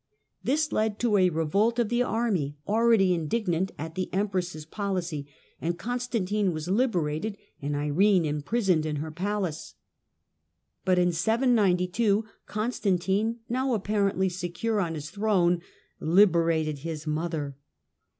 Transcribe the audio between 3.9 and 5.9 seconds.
the Empress' policy, and